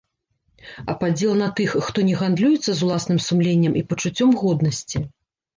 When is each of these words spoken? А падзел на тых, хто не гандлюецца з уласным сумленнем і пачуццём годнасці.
А 0.93 0.95
падзел 1.01 1.33
на 1.41 1.49
тых, 1.59 1.75
хто 1.87 2.05
не 2.09 2.15
гандлюецца 2.21 2.71
з 2.79 2.85
уласным 2.87 3.21
сумленнем 3.27 3.73
і 3.83 3.87
пачуццём 3.93 4.29
годнасці. 4.41 5.05